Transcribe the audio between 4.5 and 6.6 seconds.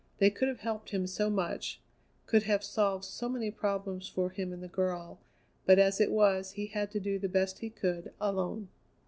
and the girl; but as it was